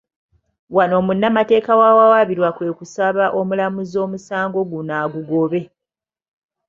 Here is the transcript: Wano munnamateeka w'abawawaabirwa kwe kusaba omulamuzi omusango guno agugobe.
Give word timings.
Wano 0.75 0.95
munnamateeka 1.07 1.71
w'abawawaabirwa 1.79 2.49
kwe 2.55 2.69
kusaba 2.79 3.25
omulamuzi 3.39 3.95
omusango 4.05 4.59
guno 4.71 4.93
agugobe. 5.03 5.61